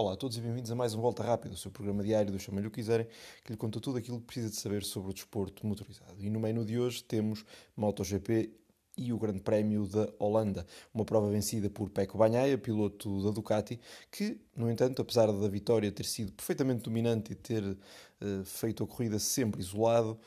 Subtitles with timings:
[0.00, 2.38] Olá a todos e bem-vindos a mais um Volta Rápida, o seu programa diário do
[2.38, 3.06] Chamem-lhe o quiserem,
[3.44, 6.24] que lhe conta tudo aquilo que precisa de saber sobre o desporto motorizado.
[6.24, 7.44] E no menu de hoje temos
[7.76, 8.50] MotoGP
[8.96, 13.78] e o Grande Prémio da Holanda, uma prova vencida por Pecco Bagnaia, piloto da Ducati,
[14.10, 17.76] que, no entanto, apesar da vitória ter sido perfeitamente dominante e ter uh,
[18.46, 20.18] feito a corrida sempre isolado,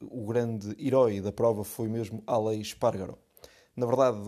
[0.00, 3.18] o grande herói da prova foi mesmo Aleix Espargaró.
[3.76, 4.18] Na verdade,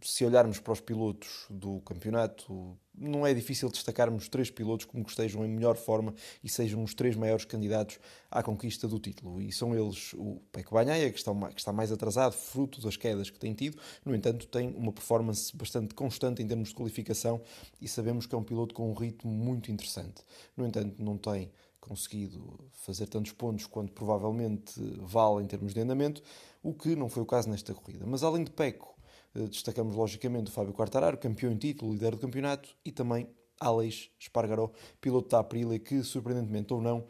[0.00, 5.10] se olharmos para os pilotos do campeonato, não é difícil destacarmos três pilotos como que
[5.10, 7.98] estejam em melhor forma e sejam os três maiores candidatos
[8.30, 9.40] à conquista do título.
[9.40, 13.52] E são eles o Pecco Bagnaia, que está mais atrasado, fruto das quedas que tem
[13.52, 17.40] tido, no entanto tem uma performance bastante constante em termos de qualificação
[17.80, 20.22] e sabemos que é um piloto com um ritmo muito interessante.
[20.56, 21.50] No entanto, não tem
[21.80, 26.22] conseguido fazer tantos pontos quanto provavelmente vale em termos de andamento,
[26.62, 28.06] o que não foi o caso nesta corrida.
[28.06, 28.93] Mas além de Pecco, eh,
[29.34, 33.28] destacamos logicamente o Fábio Quartararo, campeão em título, líder do campeonato, e também
[33.60, 37.06] Alex Espargaró, piloto da Aprilia, que surpreendentemente ou não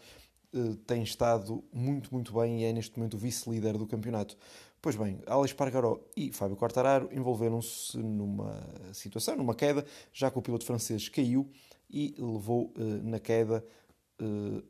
[0.54, 4.36] eh, tem estado muito, muito bem e é neste momento o vice-líder do campeonato.
[4.80, 10.42] Pois bem, Alex Espargaró e Fábio Quartararo envolveram-se numa situação, numa queda, já que o
[10.42, 11.50] piloto francês caiu
[11.90, 13.64] e levou eh, na queda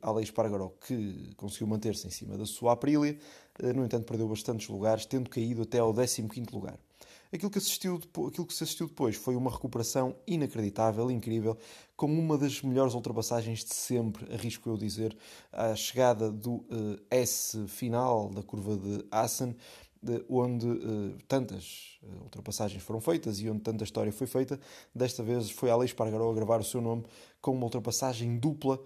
[0.01, 3.17] Alex Espargaró, que conseguiu manter-se em cima da sua Aprilia,
[3.75, 6.79] no entanto perdeu bastantes lugares, tendo caído até ao 15º lugar.
[7.35, 11.57] Aquilo que, assistiu, aquilo que se assistiu depois foi uma recuperação inacreditável, incrível,
[11.93, 15.15] com uma das melhores ultrapassagens de sempre, arrisco eu dizer,
[15.51, 19.53] a chegada do uh, S final da curva de Assen,
[20.29, 24.57] onde uh, tantas uh, ultrapassagens foram feitas e onde tanta história foi feita.
[24.93, 27.03] Desta vez foi Alex Pargaró a gravar o seu nome
[27.41, 28.79] com uma ultrapassagem dupla,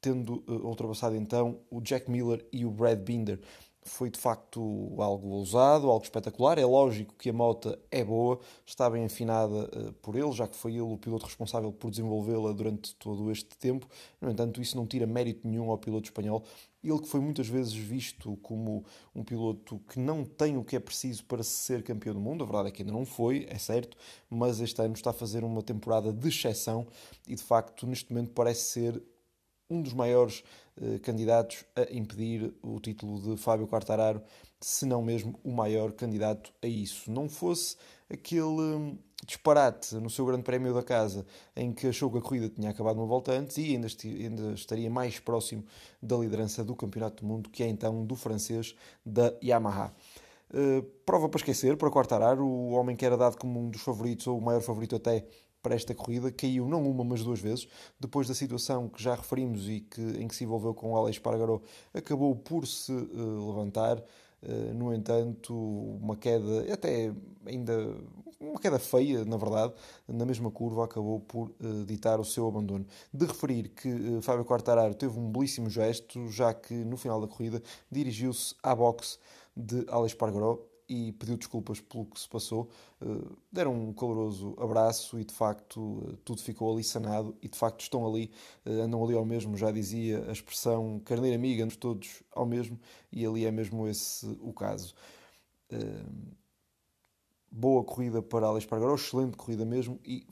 [0.00, 3.40] tendo ultrapassado então o Jack Miller e o Brad Binder
[3.84, 6.58] foi de facto algo ousado, algo espetacular.
[6.58, 10.56] É lógico que a moto é boa, está bem afinada uh, por ele, já que
[10.56, 13.86] foi ele o piloto responsável por desenvolvê-la durante todo este tempo.
[14.20, 16.44] No entanto, isso não tira mérito nenhum ao piloto espanhol.
[16.82, 20.80] Ele que foi muitas vezes visto como um piloto que não tem o que é
[20.80, 23.96] preciso para ser campeão do mundo, a verdade é que ainda não foi, é certo,
[24.28, 26.86] mas este ano está a fazer uma temporada de exceção
[27.26, 29.02] e de facto neste momento parece ser
[29.68, 30.44] um dos maiores
[30.80, 34.20] eh, candidatos a impedir o título de Fábio Quartararo,
[34.60, 37.10] se não mesmo o maior candidato a isso.
[37.10, 37.76] Não fosse
[38.10, 42.48] aquele hum, disparate no seu grande prémio da casa em que achou que a corrida
[42.48, 45.64] tinha acabado uma volta antes e ainda, ainda estaria mais próximo
[46.02, 49.94] da liderança do Campeonato do Mundo, que é então do francês da Yamaha.
[50.50, 54.26] Uh, prova para esquecer, para Quartararo, o homem que era dado como um dos favoritos,
[54.26, 55.26] ou o maior favorito até
[55.64, 57.66] para esta corrida, caiu não uma, mas duas vezes.
[57.98, 61.18] Depois da situação que já referimos e que, em que se envolveu com o Alex
[61.18, 61.62] Pargaró,
[61.94, 63.98] acabou por se uh, levantar.
[64.42, 67.10] Uh, no entanto, uma queda, até
[67.46, 67.96] ainda
[68.38, 69.72] uma queda feia, na verdade,
[70.06, 72.84] na mesma curva, acabou por uh, ditar o seu abandono.
[73.10, 77.26] De referir que uh, Fábio Quartararo teve um belíssimo gesto, já que no final da
[77.26, 79.18] corrida dirigiu-se à boxe
[79.56, 80.58] de Alex Pargaró
[80.88, 82.68] e pediu desculpas pelo que se passou.
[83.00, 83.06] Eh,
[83.50, 87.80] deram um caloroso abraço e de facto eh, tudo ficou ali sanado e de facto
[87.80, 88.30] estão ali,
[88.64, 92.78] eh, andam ali ao mesmo, já dizia a expressão carneira amiga, andamos todos ao mesmo
[93.10, 94.94] e ali é mesmo esse o caso.
[97.50, 100.26] Boa corrida para Alex Pargaró, excelente corrida mesmo e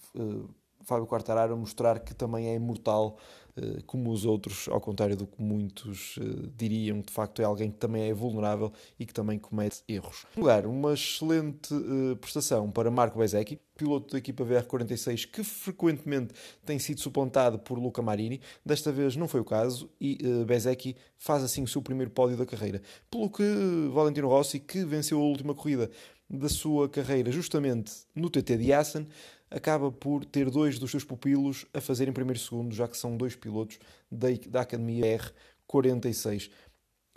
[0.85, 3.17] Fábio Quartararo mostrar que também é imortal
[3.57, 7.71] eh, como os outros, ao contrário do que muitos eh, diriam, de facto é alguém
[7.71, 10.25] que também é vulnerável e que também comete erros.
[10.37, 16.33] Lugar, uma excelente eh, prestação para Marco Bezecchi, piloto da equipa VR46 que frequentemente
[16.65, 18.41] tem sido suplantado por Luca Marini.
[18.65, 22.47] Desta vez não foi o caso e Bezecchi faz assim o seu primeiro pódio da
[22.47, 22.81] carreira.
[23.11, 23.43] Pelo que
[23.93, 25.91] Valentino Rossi, que venceu a última corrida
[26.29, 29.07] da sua carreira justamente no TT de Assen,
[29.53, 33.17] acaba por ter dois dos seus pupilos a fazer em primeiro segundo, já que são
[33.17, 33.79] dois pilotos
[34.11, 35.21] da, da Academia
[35.69, 36.51] R46.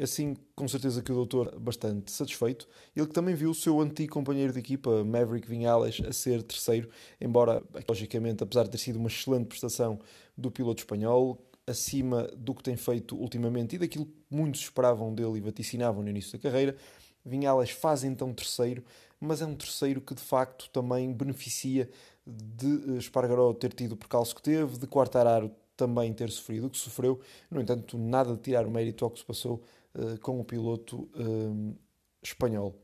[0.01, 2.67] Assim, com certeza que o doutor bastante satisfeito.
[2.93, 6.89] Ele que também viu o seu antigo companheiro de equipa, Maverick Vinales, a ser terceiro,
[7.19, 9.97] embora, logicamente, apesar de ter sido uma excelente prestação
[10.37, 15.37] do piloto espanhol, acima do que tem feito ultimamente e daquilo que muitos esperavam dele
[15.37, 16.75] e vaticinavam no início da carreira,
[17.23, 18.83] Vinales faz então terceiro,
[19.19, 21.89] mas é um terceiro que de facto também beneficia
[22.25, 26.77] de Espargaró ter tido o percalço que teve, de Quartararo também ter sofrido o que
[26.77, 27.19] sofreu.
[27.51, 29.61] No entanto, nada de tirar o mérito ao que se passou
[29.93, 31.75] uh, com o piloto uh,
[32.21, 32.75] espanhol.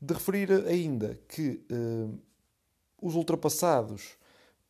[0.00, 2.18] De referir ainda que uh,
[3.00, 4.16] os ultrapassados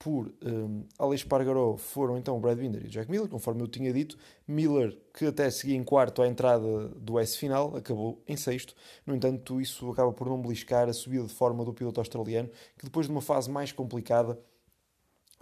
[0.04, 3.66] por um, Alex Pargaró foram então o Brad Binder e o Jack Miller, conforme eu
[3.66, 4.18] tinha dito.
[4.46, 8.74] Miller, que até seguia em quarto à entrada do S final, acabou em sexto.
[9.06, 12.84] No entanto, isso acaba por não beliscar a subida de forma do piloto australiano, que
[12.84, 14.38] depois de uma fase mais complicada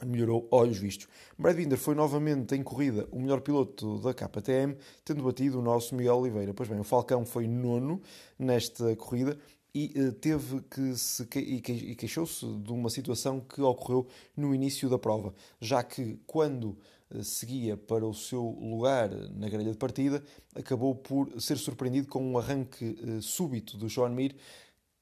[0.06, 1.08] melhorou olhos vistos.
[1.36, 5.92] Brad Binder foi novamente em corrida o melhor piloto da KTM, tendo batido o nosso
[5.96, 6.54] Miguel Oliveira.
[6.54, 8.00] Pois bem, o Falcão foi nono
[8.38, 9.36] nesta corrida
[9.74, 14.98] e uh, teve que se e queixou-se de uma situação que ocorreu no início da
[14.98, 16.76] prova, já que quando
[17.10, 20.22] uh, seguia para o seu lugar na grelha de partida,
[20.54, 24.36] acabou por ser surpreendido com um arranque uh, súbito do Joan Mir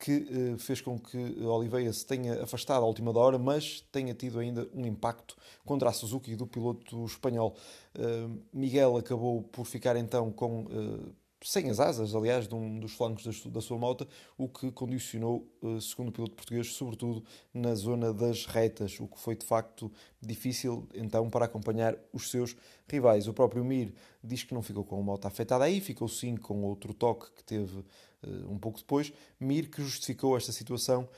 [0.03, 4.67] que fez com que Oliveira se tenha afastado à última hora, mas tenha tido ainda
[4.73, 7.55] um impacto contra a Suzuki do piloto espanhol.
[8.51, 10.65] Miguel acabou por ficar então com
[11.43, 14.07] sem as asas, aliás, de um dos flancos da, sua moto,
[14.37, 15.49] o que condicionou,
[15.81, 19.91] segundo o piloto português, sobretudo na zona das retas, o que foi de facto
[20.21, 22.55] difícil então para acompanhar os seus
[22.87, 23.27] rivais.
[23.27, 26.63] O próprio Mir diz que não ficou com a moto afetada aí, ficou sim com
[26.63, 27.85] outro toque que teve
[28.23, 31.09] eh, um pouco depois, Mir que justificou esta situação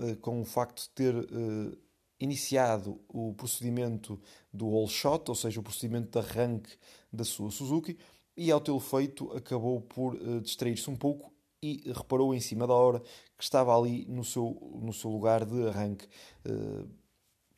[0.00, 1.76] eh, com o facto de ter eh,
[2.20, 4.20] iniciado o procedimento
[4.52, 6.70] do all shot, ou seja, o procedimento de arranque
[7.12, 7.98] da sua Suzuki,
[8.36, 11.32] e ao tê-lo feito acabou por distrair-se um pouco
[11.62, 13.00] e reparou em cima da hora
[13.36, 16.08] que estava ali no seu, no seu lugar de arranque.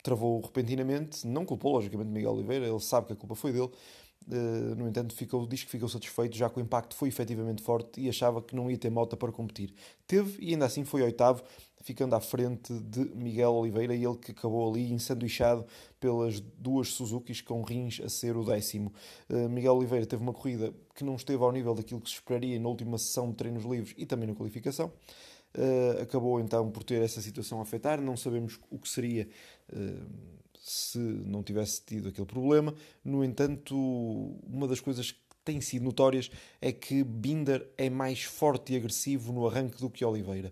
[0.03, 3.71] travou repentinamente, não culpou logicamente Miguel Oliveira, ele sabe que a culpa foi dele,
[4.27, 8.01] Uh, no entanto, ficou, diz que ficou satisfeito, já que o impacto foi efetivamente forte
[8.01, 9.73] e achava que não ia ter moto para competir.
[10.07, 11.43] Teve e ainda assim foi oitavo,
[11.85, 15.63] ficando à frente de Miguel Oliveira, ele que acabou ali ensanduichado
[15.99, 18.91] pelas duas Suzukis com rins a ser o décimo.
[19.29, 22.59] Uh, Miguel Oliveira teve uma corrida que não esteve ao nível daquilo que se esperaria
[22.59, 24.91] na última sessão de treinos livres e também na qualificação.
[25.55, 29.29] Uh, acabou então por ter essa situação a afetar, não sabemos o que seria
[30.59, 32.73] se não tivesse tido aquele problema.
[33.03, 33.75] No entanto,
[34.47, 39.31] uma das coisas que têm sido notórias é que Binder é mais forte e agressivo
[39.31, 40.51] no arranque do que Oliveira.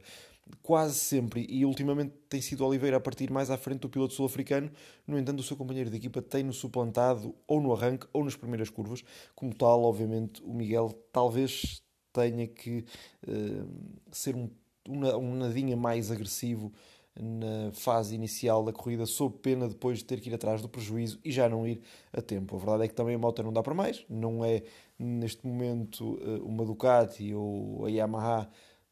[0.61, 4.71] Quase sempre, e ultimamente tem sido Oliveira a partir mais à frente do piloto sul-africano.
[5.07, 8.69] No entanto, o seu companheiro de equipa tem-no suplantado ou no arranque ou nas primeiras
[8.69, 9.03] curvas.
[9.35, 11.81] Como tal, obviamente, o Miguel talvez
[12.11, 12.85] tenha que
[13.27, 13.67] uh,
[14.11, 14.49] ser um,
[14.87, 16.71] um, um nadinha mais agressivo
[17.19, 21.19] na fase inicial da corrida, sob pena depois de ter que ir atrás do prejuízo
[21.24, 21.81] e já não ir
[22.12, 22.56] a tempo.
[22.56, 24.63] A verdade é que também a moto não dá para mais, não é
[24.98, 28.50] neste momento eh, uma Ducati ou a Yamaha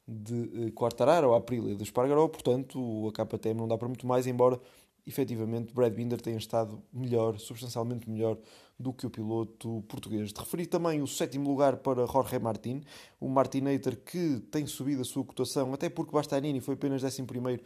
[0.07, 4.05] de eh, Quartararo ou a Aprilia de Espargaró, portanto a KTM não dá para muito
[4.05, 4.59] mais, embora
[5.05, 8.37] efetivamente Brad Binder tenha estado melhor, substancialmente melhor
[8.79, 10.31] do que o piloto português.
[10.31, 12.81] De referir também o sétimo lugar para Jorge Martin,
[13.19, 17.63] o Martinator que tem subido a sua cotação, até porque Bastanini foi apenas 11 primeiro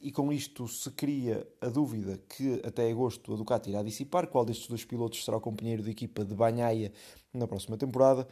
[0.00, 4.44] e com isto se cria a dúvida que até agosto a Ducati irá dissipar qual
[4.44, 6.92] destes dois pilotos será o companheiro de equipa de Banhaia
[7.32, 8.26] na próxima temporada.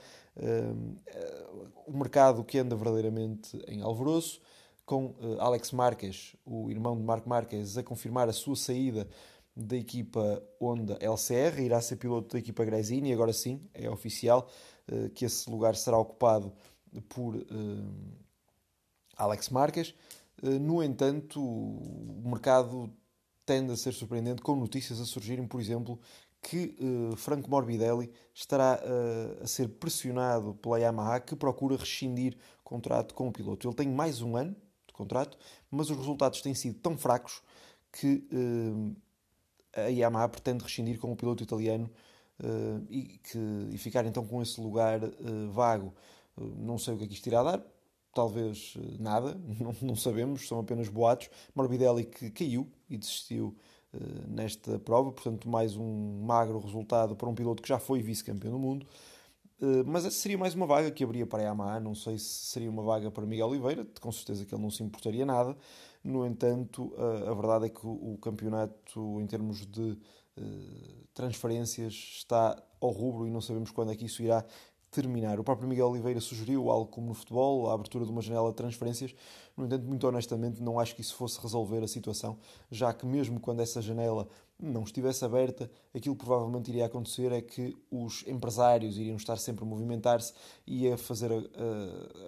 [1.86, 4.40] o mercado que anda verdadeiramente em alvoroço,
[4.86, 9.08] com uh, Alex Marques, o irmão de Marco Marques, a confirmar a sua saída
[9.54, 14.48] da equipa Honda LCR, irá ser piloto da equipa Gresini, agora sim, é oficial
[14.88, 16.52] uh, que esse lugar será ocupado
[17.08, 17.34] por
[19.16, 19.92] Alex Marques.
[20.42, 22.90] Eh, no entanto, o mercado
[23.44, 26.00] tende a ser surpreendente com notícias a surgirem, por exemplo,
[26.42, 33.14] que uh, Franco Morbidelli estará uh, a ser pressionado pela Yamaha que procura rescindir contrato
[33.14, 33.66] com o piloto.
[33.66, 34.54] Ele tem mais um ano
[34.86, 35.38] de contrato,
[35.70, 37.42] mas os resultados têm sido tão fracos
[37.92, 38.96] que uh,
[39.74, 41.90] a Yamaha pretende rescindir com o piloto italiano
[42.90, 43.38] e, que,
[43.70, 45.00] e ficar então com esse lugar
[45.50, 45.94] vago.
[46.36, 47.64] não sei o que é que isto irá dar,
[48.16, 51.28] talvez eh, nada, não, não, sabemos, são apenas boatos.
[51.54, 53.54] Morbidelli que caiu e desistiu
[53.92, 58.52] uh, nesta prova, portanto, mais um magro resultado para um piloto que já foi vice-campeão
[58.52, 58.86] do mundo.
[59.60, 61.78] Uh, mas seria mais uma vaga que abria para a Yamaha.
[61.78, 64.82] Não sei se seria uma vaga para Miguel Oliveira, com certeza que ele não se
[64.82, 65.54] importaria nada.
[66.02, 69.98] No entanto, uh, a verdade é que o, campeonato, em termos de
[71.14, 74.44] transferências, está ao rubro e não sabemos quando é que isso irá
[74.90, 75.38] terminar.
[75.38, 78.56] O próprio Miguel Oliveira sugeriu algo como no futebol, a abertura de uma janela de
[78.56, 79.14] transferências.
[79.56, 82.38] No entanto, muito honestamente, não acho que isso fosse resolver a situação,
[82.70, 84.28] já que mesmo quando essa janela
[84.58, 89.66] não estivesse aberta, aquilo provavelmente iria acontecer é que os empresários iriam estar sempre a
[89.66, 90.32] movimentar-se
[90.66, 91.44] e a fazer uh,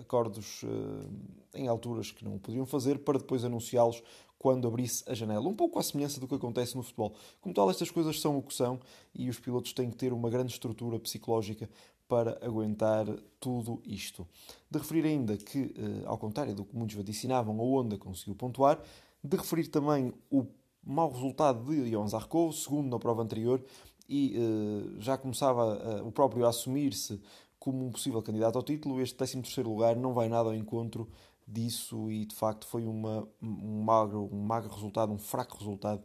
[0.01, 1.09] acordos uh,
[1.55, 4.03] em alturas que não podiam fazer para depois anunciá-los
[4.39, 5.49] quando abrisse a janela.
[5.49, 7.15] Um pouco à semelhança do que acontece no futebol.
[7.41, 8.79] Como tal, estas coisas são o que são
[9.15, 11.69] e os pilotos têm que ter uma grande estrutura psicológica
[12.09, 13.07] para aguentar
[13.39, 14.27] tudo isto.
[14.71, 18.81] De referir ainda que, eh, ao contrário do que muitos vaticinavam, a Honda conseguiu pontuar.
[19.23, 20.47] De referir também o
[20.83, 23.63] mau resultado de Ion Zarco, segundo na prova anterior,
[24.09, 27.21] e uh, já começava uh, o próprio a assumir-se
[27.59, 29.01] como um possível candidato ao título.
[29.03, 31.07] Este 13 lugar não vai nada ao encontro
[31.47, 36.03] disso e de facto foi uma, um, magro, um magro resultado, um fraco resultado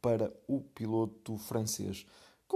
[0.00, 2.06] para o piloto francês.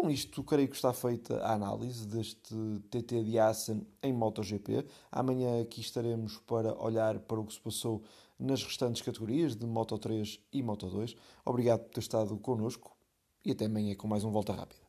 [0.00, 2.55] Com isto, creio que está feita a análise deste
[2.88, 4.87] TT de Assen em MotoGP.
[5.11, 8.05] Amanhã aqui estaremos para olhar para o que se passou
[8.38, 11.17] nas restantes categorias de Moto3 e Moto2.
[11.45, 12.97] Obrigado por ter estado connosco
[13.45, 14.88] e até amanhã com mais um Volta Rápida.